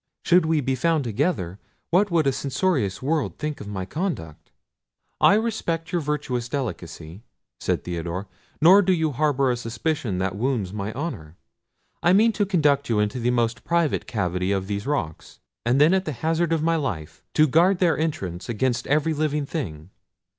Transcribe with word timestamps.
Should 0.25 0.47
we 0.47 0.61
be 0.61 0.73
found 0.73 1.03
together, 1.03 1.59
what 1.91 2.09
would 2.09 2.25
a 2.25 2.31
censorious 2.31 3.03
world 3.03 3.37
think 3.37 3.61
of 3.61 3.67
my 3.67 3.85
conduct?" 3.85 4.51
"I 5.19 5.35
respect 5.35 5.91
your 5.91 6.01
virtuous 6.01 6.49
delicacy," 6.49 7.21
said 7.59 7.83
Theodore; 7.83 8.27
"nor 8.59 8.81
do 8.81 8.93
you 8.93 9.11
harbour 9.11 9.51
a 9.51 9.55
suspicion 9.55 10.17
that 10.17 10.35
wounds 10.35 10.73
my 10.73 10.91
honour. 10.93 11.37
I 12.01 12.13
meant 12.13 12.33
to 12.37 12.47
conduct 12.47 12.89
you 12.89 12.97
into 12.97 13.19
the 13.19 13.29
most 13.29 13.63
private 13.63 14.07
cavity 14.07 14.51
of 14.51 14.65
these 14.65 14.87
rocks, 14.87 15.39
and 15.67 15.79
then 15.79 15.93
at 15.93 16.05
the 16.05 16.13
hazard 16.13 16.51
of 16.51 16.63
my 16.63 16.77
life 16.77 17.21
to 17.35 17.45
guard 17.45 17.77
their 17.77 17.95
entrance 17.95 18.49
against 18.49 18.87
every 18.87 19.13
living 19.13 19.45
thing. 19.45 19.91